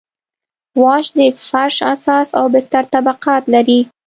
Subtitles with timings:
[0.81, 1.19] واش د
[1.49, 3.79] فرش اساس او بستر طبقات لري